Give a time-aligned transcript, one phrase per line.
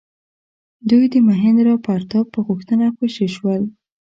[0.89, 3.61] دوی د مهیندرا پراتاپ په غوښتنه خوشي شول.